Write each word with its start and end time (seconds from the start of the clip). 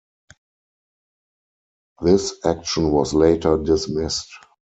This 2.01 2.33
action 2.43 2.89
was 2.89 3.13
later 3.13 3.55
dismissed. 3.59 4.31